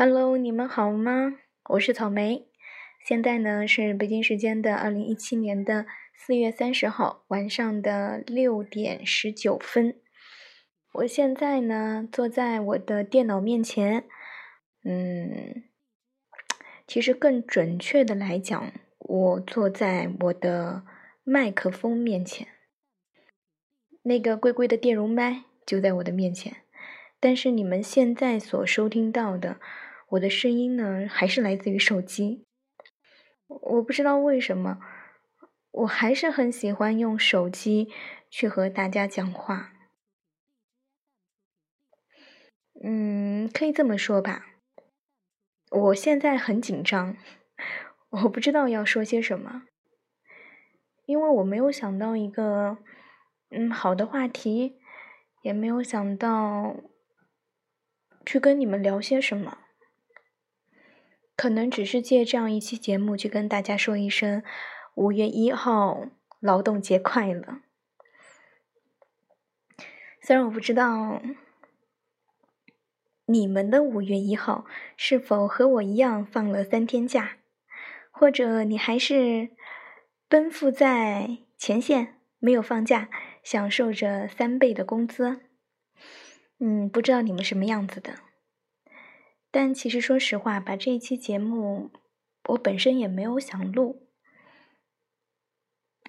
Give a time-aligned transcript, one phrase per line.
[0.00, 1.40] Hello，你们好吗？
[1.70, 2.46] 我是草莓。
[3.04, 9.96] 现在呢是北京时间的二零一七年的四月三十号晚上的六点十九分。
[10.92, 14.04] 我现在呢坐在我的电脑面前，
[14.84, 15.64] 嗯，
[16.86, 20.84] 其实更准确的来讲，我坐在我的
[21.24, 22.46] 麦克风面前。
[24.02, 26.58] 那个贵贵的电容麦就在我的面前。
[27.20, 29.58] 但是你们现在所收听到的
[30.10, 32.46] 我的声音呢，还是来自于手机。
[33.46, 34.78] 我不知道为什么，
[35.70, 37.88] 我还是很喜欢用手机
[38.30, 39.72] 去和大家讲话。
[42.82, 44.46] 嗯，可以这么说吧。
[45.70, 47.16] 我现在很紧张，
[48.08, 49.64] 我不知道要说些什么，
[51.04, 52.78] 因为我没有想到一个
[53.50, 54.78] 嗯好的话题，
[55.42, 56.76] 也没有想到。
[58.26, 59.58] 去跟你们聊些什么？
[61.38, 64.42] 可能只是借这样一期节目去跟大家说一声
[64.96, 66.08] 五月一号
[66.40, 67.60] 劳动节快乐。
[70.20, 71.22] 虽然我不知道
[73.26, 74.64] 你们的五月一号
[74.96, 77.36] 是否和我一样放了三天假，
[78.10, 79.50] 或者你还是
[80.28, 83.08] 奔赴在前线没有放假，
[83.44, 85.38] 享受着三倍的工资。
[86.58, 88.14] 嗯，不知道你们什么样子的，
[89.50, 91.90] 但其实说实话，把这一期节目，
[92.50, 94.06] 我本身也没有想录。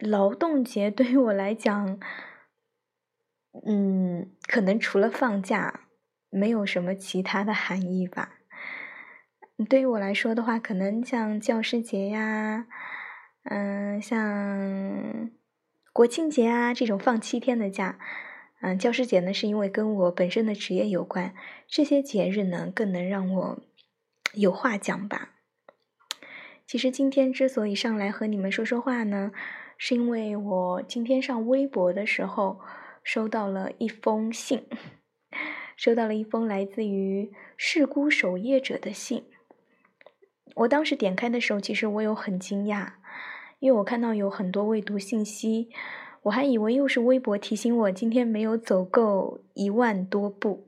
[0.02, 2.00] 劳动节对于我来讲，
[3.66, 5.88] 嗯，可能除了放假，
[6.30, 8.36] 没有什么其他的含义吧。
[9.68, 12.68] 对于我来说的话，可能像教师节呀，
[13.44, 15.32] 嗯，像
[15.92, 18.00] 国庆节啊这种放七天的假。
[18.62, 21.34] 嗯，教师节呢，是因为跟我本身的职业有关，
[21.68, 23.60] 这些节日呢，更能让我
[24.34, 25.36] 有话讲吧。
[26.68, 29.32] 其实今天之所以上来和你们说说话呢，
[29.78, 32.60] 是因为我今天上微博的时候
[33.02, 34.66] 收到了一封信，
[35.78, 39.24] 收到了一封来自于事故守夜者的信。
[40.56, 42.92] 我当时点开的时候，其实我有很惊讶，
[43.60, 45.70] 因为我看到有很多未读信息。
[46.24, 50.68] 我还以为又是微博提醒我今天没有走够一万多步，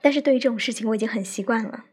[0.00, 1.84] 但是对于这种事情我已经很习惯了。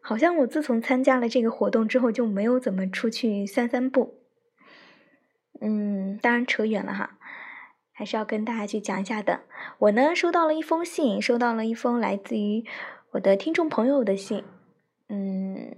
[0.00, 4.18] 好像我自从参加了这个活动之后就没有怎么出去散散步。
[5.60, 7.18] 嗯，当然扯远了哈，
[7.92, 9.42] 还是要跟大家去讲一下的。
[9.78, 12.64] 我呢收到了一封信，收到了一封来自于
[13.12, 14.42] 我的听众朋友的信，
[15.08, 15.76] 嗯，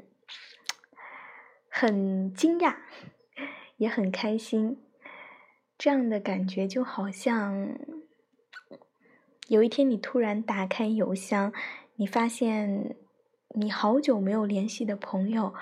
[1.69, 2.77] 很惊讶，
[3.77, 4.78] 也很开心。
[5.77, 7.79] 这样的感觉就好像，
[9.49, 11.53] 有一天你突然打开邮箱，
[11.97, 12.97] 你发现
[13.51, 15.53] 你好久没有联系的朋友，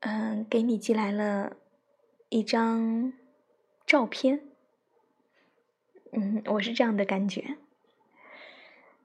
[0.00, 1.56] 嗯，给你寄来了
[2.28, 3.12] 一张
[3.84, 4.42] 照片。
[6.12, 7.56] 嗯，我是这样的感觉。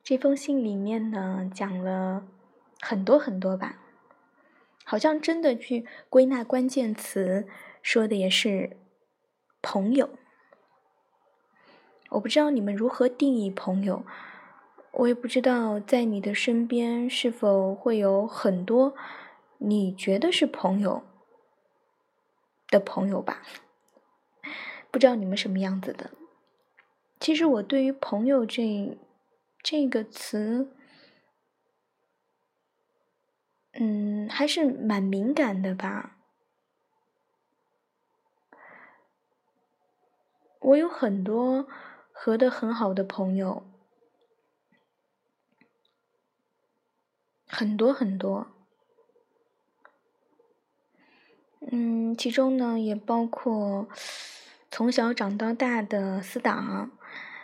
[0.04, 2.28] 这封信里面呢，讲了
[2.80, 3.82] 很多很多吧，
[4.84, 7.48] 好像真的去归纳关键词，
[7.82, 8.78] 说的也是。
[9.68, 10.08] 朋友，
[12.12, 14.06] 我不知道你们如何定义朋友，
[14.92, 18.94] 我也不知道在你的身边是否会有很多
[19.58, 21.02] 你觉得是朋友
[22.68, 23.42] 的朋友吧？
[24.92, 26.12] 不知道你们什么样子的。
[27.20, 29.00] 其实我对于朋友这
[29.64, 30.72] 这个词，
[33.72, 36.15] 嗯，还是蛮敏感的吧。
[40.66, 41.68] 我有很多
[42.12, 43.64] 合得很好的朋友，
[47.46, 48.48] 很多很多。
[51.72, 53.88] 嗯，其中呢也包括
[54.72, 56.90] 从小长到大的死党，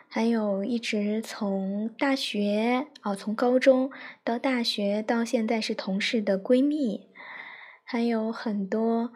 [0.08, 3.91] 还有一直从大学哦，从高中
[4.24, 7.12] 到大学到现在是同事的闺蜜，
[7.84, 9.14] 还有很多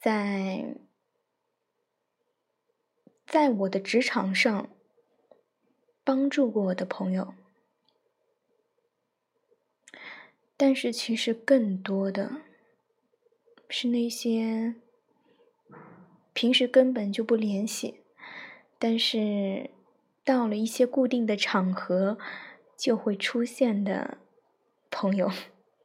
[0.00, 0.76] 在。
[3.30, 4.68] 在我的职场上
[6.02, 7.32] 帮助过我的朋友，
[10.56, 12.42] 但是其实更多的
[13.68, 14.74] 是那些
[16.32, 18.00] 平时根本就不联系，
[18.80, 19.70] 但是
[20.24, 22.18] 到了一些固定的场合
[22.76, 24.18] 就会出现的
[24.90, 25.30] 朋友，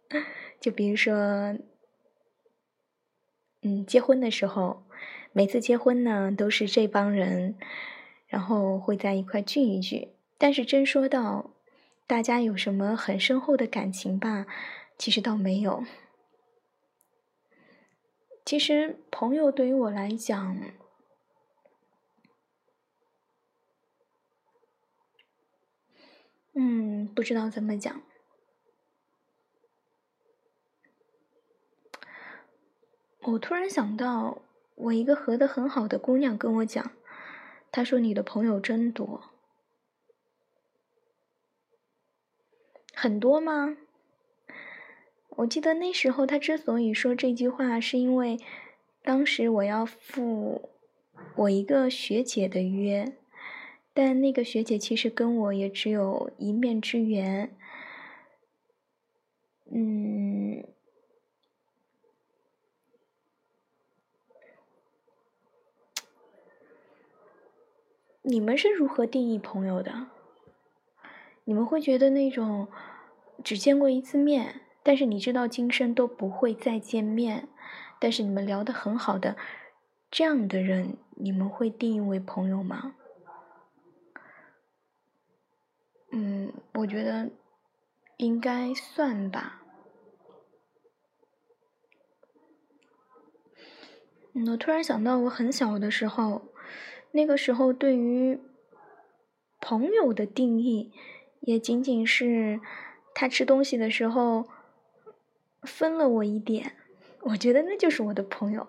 [0.60, 1.56] 就比如说，
[3.62, 4.84] 嗯，结婚的时候。
[5.38, 7.58] 每次结婚呢，都是这帮人，
[8.26, 10.14] 然后会在一块聚一聚。
[10.38, 11.52] 但是真说到
[12.08, 14.46] 大家有什么很深厚的感情吧？
[14.98, 15.84] 其实倒没有。
[18.46, 20.58] 其实朋友对于我来讲，
[26.54, 28.02] 嗯，不知道怎么讲。
[33.24, 34.45] 我突然想到，
[34.76, 36.92] 我一个合得很好的姑娘跟我讲，
[37.72, 39.22] 她说你的朋友真多，
[42.94, 43.78] 很多吗？
[45.38, 48.38] 我记得那时候她之所以说这句话，是因为
[49.02, 50.70] 当时我要赴
[51.38, 53.18] 我一个学姐的约，
[53.94, 57.56] 但那个学姐其实跟我也只有一面之缘，
[59.72, 60.25] 嗯。
[68.28, 70.08] 你们是如何定义朋友的？
[71.44, 72.68] 你们会觉得那种
[73.44, 77.48] 只见过一次面，但是你知道今生都不会再见面，
[78.00, 79.38] 但是你们聊得很好的
[80.10, 82.96] 这样的人，你们会定义为朋友吗？
[86.12, 87.30] 嗯，我觉得
[88.18, 89.62] 应该算吧。
[94.48, 96.55] 我突然想到，我很小的时候。
[97.16, 98.38] 那个时候，对于
[99.62, 100.92] 朋友的定义，
[101.40, 102.60] 也仅仅是
[103.14, 104.50] 他吃东西的时候
[105.64, 106.74] 分了我一点，
[107.22, 108.68] 我觉得那就是我的朋友。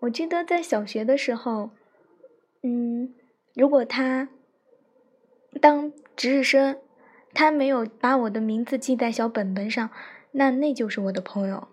[0.00, 1.70] 我记得在小学的时候，
[2.62, 3.14] 嗯，
[3.54, 4.28] 如果他
[5.62, 6.78] 当值日生，
[7.32, 9.88] 他没有把我的名字记在小本本上，
[10.32, 11.68] 那那就是我的朋友。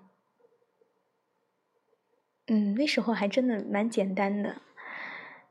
[2.47, 4.61] 嗯，那时候还真的蛮简单的。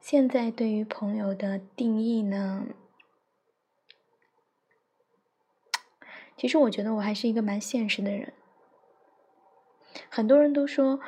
[0.01, 2.67] 现在对于朋友的定义呢？
[6.37, 8.33] 其实我觉得我还是一个蛮现实的人。
[10.11, 11.01] 很多人都说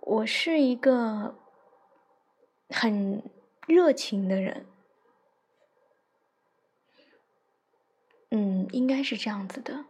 [0.00, 1.38] 我是一个
[2.70, 3.22] 很
[3.68, 4.66] 热情的人，
[8.30, 9.84] 嗯，应该是这样子的。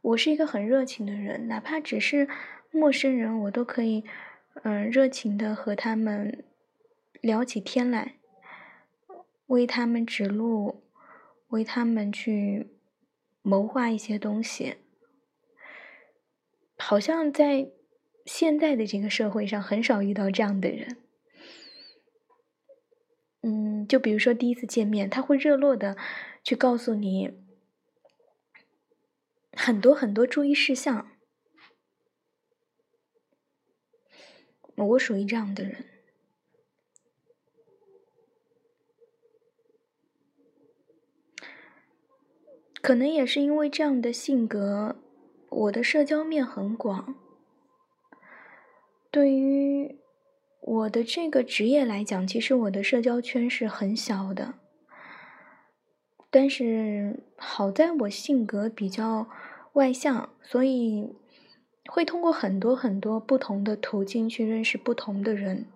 [0.00, 2.28] 我是一个很热情的人，哪怕只是
[2.70, 4.04] 陌生人，我都可以，
[4.62, 6.44] 嗯，热情的和他们。
[7.20, 8.18] 聊起天来，
[9.46, 10.82] 为他们指路，
[11.48, 12.70] 为他们去
[13.42, 14.76] 谋划一些东西，
[16.78, 17.70] 好像在
[18.24, 20.96] 现在的这个社会上很少遇到这样的人。
[23.42, 25.96] 嗯，就比如说第一次见面，他会热络的
[26.42, 27.38] 去告诉你
[29.52, 31.10] 很多很多注意事项。
[34.76, 35.84] 我属于这样的人。
[42.80, 44.96] 可能也是因为这样的性格，
[45.48, 47.14] 我的社交面很广。
[49.10, 49.98] 对于
[50.60, 54.54] 我的这个职业来讲，其实我的社交圈是很小的。
[56.30, 59.28] 但是好在我性格比较
[59.72, 61.16] 外向，所以
[61.86, 65.66] 会通过很多很多不同的途径去认识不同的人。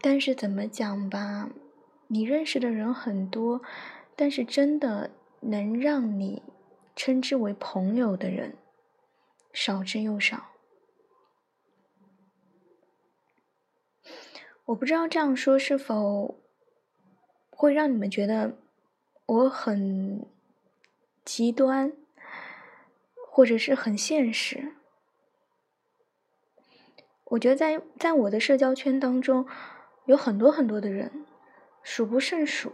[0.00, 1.50] 但是怎么讲吧？
[2.08, 3.62] 你认识的人很多，
[4.14, 6.42] 但是真的能让你
[6.94, 8.56] 称之为朋友的人
[9.52, 10.50] 少之又少。
[14.66, 16.40] 我不知道这样说是否
[17.50, 18.56] 会让你们觉得
[19.26, 20.26] 我很
[21.24, 21.92] 极端，
[23.30, 24.74] 或者是很现实。
[27.24, 29.46] 我觉得在在我的社交圈当中，
[30.06, 31.26] 有很多很多的人。
[31.86, 32.72] 数不胜数，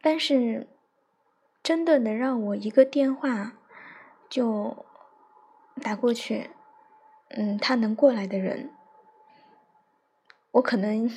[0.00, 0.66] 但是
[1.62, 3.56] 真的能让我一个电话
[4.28, 4.84] 就
[5.80, 6.50] 打过去，
[7.28, 8.70] 嗯，他能过来的人，
[10.50, 11.08] 我可能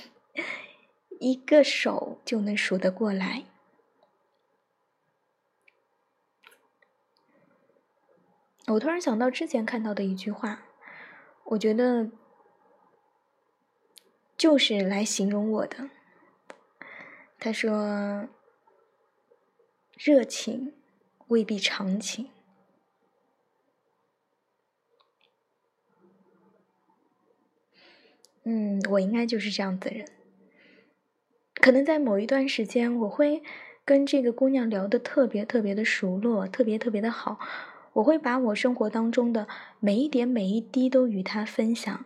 [1.19, 3.45] 一个手就能数得过来。
[8.67, 10.61] 我突然想到之前看到的一句话，
[11.43, 12.11] 我觉得。
[14.39, 15.89] 就是来形容我的。
[17.37, 18.29] 他说
[19.99, 20.73] ：“热情
[21.27, 22.29] 未必长情。”
[28.43, 30.07] 嗯，我应该就是这样子的人。
[31.55, 33.43] 可能在某一段时间，我会
[33.83, 37.37] 跟这个姑娘聊得特别特别的熟络，特别特别的好。
[37.91, 39.49] 我会把我生活当中的
[39.81, 42.05] 每一点每一滴都与她分享。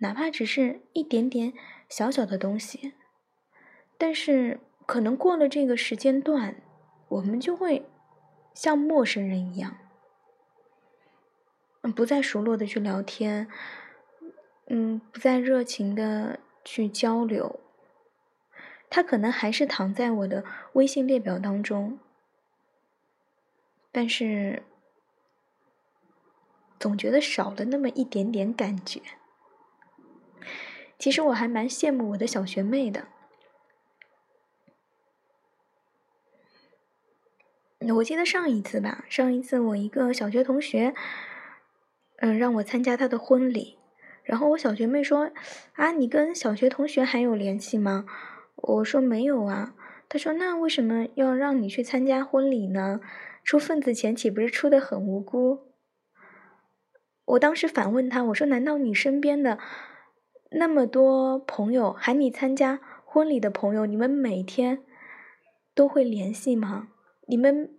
[0.00, 1.52] 哪怕只是一点点
[1.88, 2.94] 小小的东西，
[3.96, 6.62] 但是可能过了这个时间段，
[7.08, 7.86] 我们就会
[8.54, 9.76] 像陌生人一样，
[11.94, 13.46] 不再熟络的去聊天，
[14.68, 17.60] 嗯，不再热情的去交流。
[18.88, 22.00] 他可能还是躺在我的微信列表当中，
[23.92, 24.62] 但是
[26.78, 29.00] 总觉得少了那么一点点感觉。
[31.00, 33.08] 其实我还蛮羡慕我的小学妹的。
[37.96, 40.94] 我记得上一次吧，上一次我一个小学同学，
[42.18, 43.78] 嗯，让我参加他的婚礼，
[44.22, 45.30] 然后我小学妹说
[45.72, 48.04] ：“啊，你跟小学同学还有联系吗？”
[48.56, 49.74] 我说没有啊。
[50.06, 53.00] 她说：“那为什么要让你去参加婚礼呢？
[53.42, 55.60] 出份子钱岂不是出的很无辜？”
[57.24, 59.58] 我当时反问她：“我说难道你身边的？”
[60.50, 64.82] 那么多朋友喊你参加婚礼的朋友，你们每天
[65.74, 66.88] 都会联系吗？
[67.26, 67.78] 你们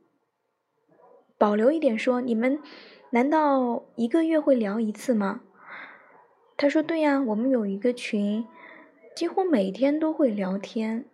[1.38, 2.62] 保留一点说，你们
[3.10, 5.42] 难道一个月会聊一次吗？
[6.56, 8.48] 他说：“对呀，我们有一个群，
[9.16, 11.06] 几乎每天都会聊天。”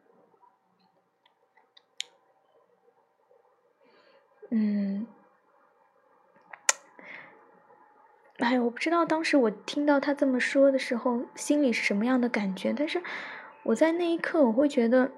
[4.51, 5.07] 嗯。
[8.37, 12.71] 哎，我不知道当时我听到他这么说的时候，心里是什么样的感觉。
[12.71, 13.01] 但是
[13.63, 15.11] 我在那一刻，我会觉得，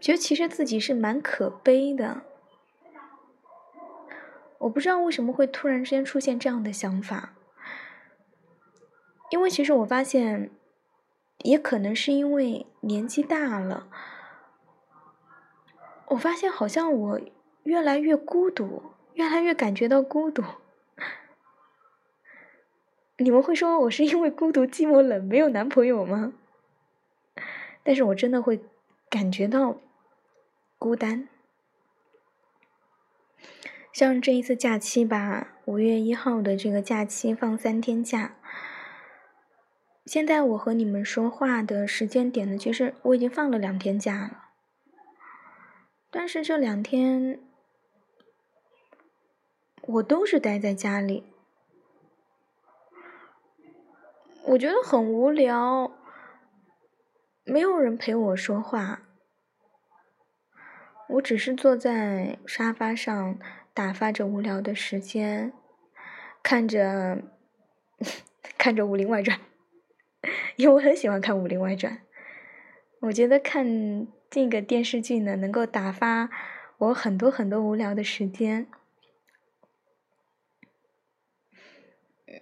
[0.00, 2.22] 觉得其实自己是蛮可悲的。
[4.60, 7.34] 我不知道为什么会突然之间出现这样的想法，
[9.30, 10.50] 因为其实我发现，
[11.38, 13.88] 也可能是因为年纪大了，
[16.08, 17.20] 我发现好像我
[17.64, 18.94] 越来越孤独。
[19.14, 20.42] 越来越感觉到孤独，
[23.18, 26.32] 你们会说我是因为孤独、寂寞、冷没有男朋友吗？
[27.82, 28.60] 但是我真的会
[29.10, 29.76] 感觉到
[30.78, 31.28] 孤单。
[33.92, 38.36] 像这一次假期吧，五月一号的这个假期放三天假，
[40.06, 44.44] 现在我和你们说话的时间点呢，其实我已经放了两天假了，
[46.10, 47.40] 但是这两天。
[49.82, 51.24] 我都是待在家里，
[54.44, 55.90] 我觉得很无聊，
[57.44, 59.02] 没有人陪我说话，
[61.08, 63.38] 我只是坐在沙发上
[63.74, 65.52] 打发着无聊的时间，
[66.42, 67.22] 看着
[68.56, 69.38] 看着《武林外传》，
[70.56, 71.94] 因为我很喜欢看《武林外传》，
[73.00, 76.30] 我觉得看这个电视剧呢，能够打发
[76.78, 78.68] 我很多很多无聊的时间。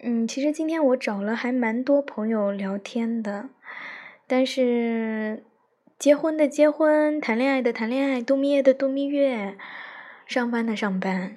[0.00, 3.48] 嗯，其实今天我找了还蛮多朋友聊天的，
[4.28, 5.44] 但是
[5.98, 9.58] 结婚的结婚，谈恋爱的谈恋爱，度蜜月的度蜜月，
[10.24, 11.36] 上班的上班，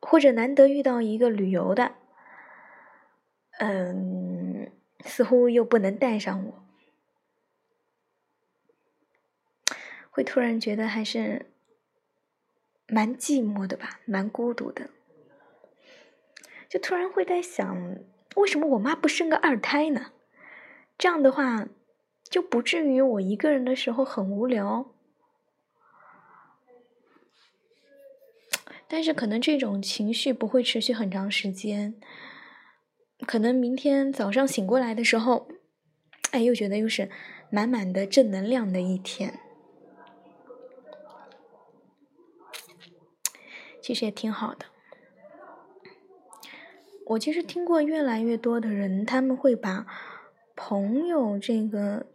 [0.00, 1.92] 或者难得遇到一个旅游的，
[3.58, 4.72] 嗯，
[5.04, 6.64] 似乎又不能带上我，
[10.10, 11.50] 会突然觉得还是
[12.86, 14.88] 蛮寂寞的吧，蛮孤独的。
[16.68, 17.96] 就突然会在想，
[18.36, 20.12] 为什么我妈不生个二胎呢？
[20.98, 21.68] 这样的话，
[22.30, 24.90] 就不至于我一个人的时候很无聊。
[28.86, 32.00] 但是可能这种情绪不会持续很长时间，
[33.26, 35.48] 可能明天早上醒过来的时候，
[36.30, 37.10] 哎，又觉得又是
[37.50, 39.40] 满满的正能量的一天。
[43.80, 44.66] 其实也挺好的。
[47.06, 49.86] 我其实听过越来越多的人，他们会把
[50.56, 52.06] “朋友”这个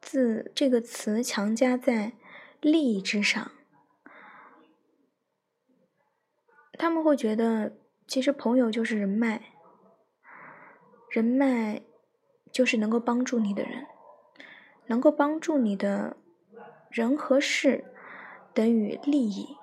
[0.00, 2.12] 字、这个词强加在
[2.60, 3.50] 利益之上。
[6.74, 7.72] 他们会觉得，
[8.06, 9.42] 其实朋友就是人脉，
[11.10, 11.82] 人脉
[12.52, 13.86] 就是能够帮助你的人，
[14.86, 16.16] 能够帮助你的
[16.88, 17.84] 人和事
[18.54, 19.56] 等于利益，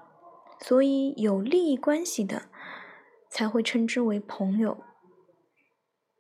[0.60, 2.50] 所以有利益关系的。
[3.36, 4.82] 才会称之为朋友，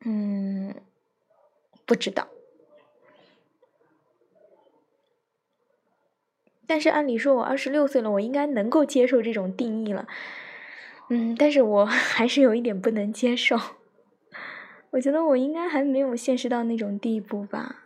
[0.03, 0.75] 嗯，
[1.85, 2.27] 不知道。
[6.67, 10.09] 但是按理说，我二十六岁了，我应该能够接受这种定义了。
[11.09, 13.57] 嗯，但是我 还是有一点不能接受。
[14.89, 17.85] 我觉得我应该还没有现实到那种地步吧。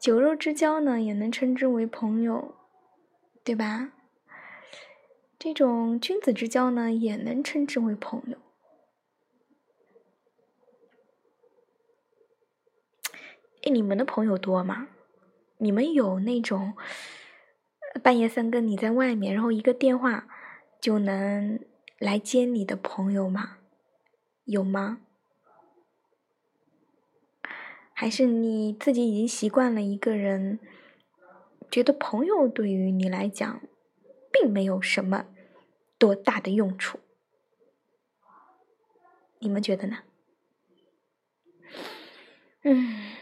[0.00, 2.56] 酒肉之交呢，也能称之为朋友，
[3.44, 3.92] 对吧？
[5.44, 8.38] 这种君子之交呢，也能称之为朋友。
[13.62, 14.88] 哎，你们的朋友多吗？
[15.58, 16.72] 你们有那种
[18.02, 20.26] 半夜三更你在外面，然后一个电话
[20.80, 21.62] 就能
[21.98, 23.58] 来接你的朋友吗？
[24.44, 25.02] 有吗？
[27.92, 30.58] 还是你自己已经习惯了一个人，
[31.70, 33.60] 觉得朋友对于你来讲，
[34.32, 35.26] 并没有什么
[36.04, 37.00] 多大的用处？
[39.38, 40.00] 你们觉得呢？
[42.62, 43.14] 嗯，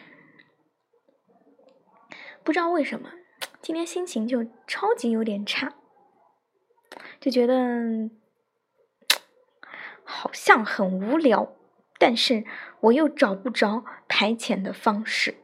[2.42, 3.12] 不知道为什么，
[3.60, 5.74] 今天心情就超级有点差，
[7.20, 8.10] 就觉得
[10.02, 11.54] 好像很无聊。
[12.00, 12.44] 但是
[12.80, 15.36] 我又找不着排遣的方式。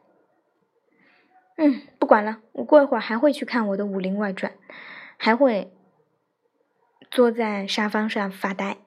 [1.57, 4.52] 嗯，不管了，我过一会儿还会去看我的《武林外传》，
[5.16, 5.73] 还会
[7.11, 8.79] 坐在沙发上发呆。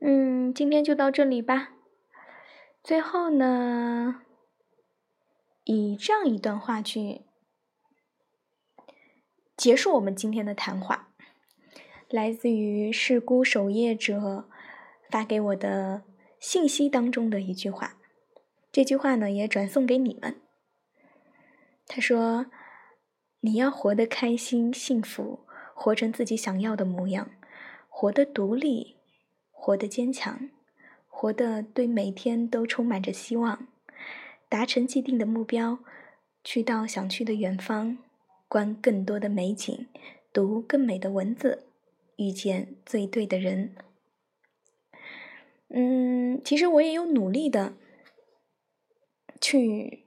[0.00, 1.72] 嗯，今天就到这里吧。
[2.82, 4.22] 最后呢，
[5.64, 7.22] 以这样一段话去
[9.56, 11.14] 结束我们今天的谈话，
[12.08, 14.48] 来自于世孤守夜者。
[15.10, 16.02] 发给我的
[16.40, 17.98] 信息当中的一句话，
[18.72, 20.40] 这句话呢也转送给你们。
[21.86, 22.46] 他说
[23.40, 25.43] ：“你要活得开心、幸福，
[25.74, 27.30] 活成自己想要的模样，
[27.88, 28.96] 活得独立，
[29.50, 30.48] 活得坚强，
[31.08, 33.66] 活得对每天都充满着希望，
[34.48, 35.80] 达成既定的目标，
[36.42, 37.98] 去到想去的远方，
[38.48, 39.88] 观更多的美景，
[40.32, 41.66] 读更美的文字，
[42.16, 43.74] 遇见最对的人。”
[45.68, 47.74] 嗯，其实我也有努力的
[49.40, 50.04] 去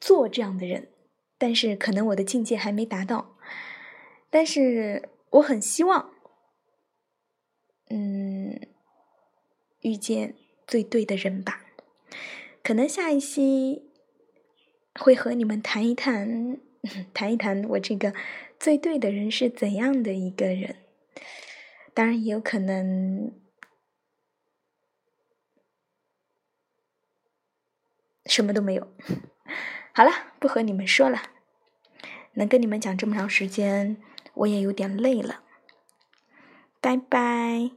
[0.00, 0.88] 做这样的人，
[1.36, 3.36] 但是可能我的境界还没达到。
[4.30, 6.12] 但是我很希望，
[7.88, 8.60] 嗯，
[9.80, 11.66] 遇见最对的人吧。
[12.62, 13.90] 可能下一期
[14.94, 16.58] 会和你们谈一谈，
[17.12, 18.14] 谈一谈我这个
[18.58, 20.76] 最对的人是怎样的一个人。
[21.92, 23.32] 当然，也有可能。
[28.26, 28.86] 什么都没有。
[29.92, 31.20] 好了，不和你们说了。
[32.34, 33.96] 能跟你们讲这么长时间，
[34.34, 35.40] 我也有点累了。
[36.80, 37.70] 拜拜，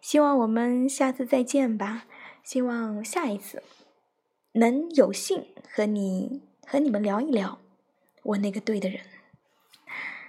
[0.00, 2.06] 希望我们下次再见吧。
[2.42, 3.62] 希望下一次
[4.52, 7.58] 能有幸和你和你们聊一聊
[8.22, 9.02] 我那个对的人。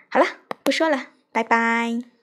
[0.10, 0.26] 好了，
[0.63, 2.18] 不说了，拜拜。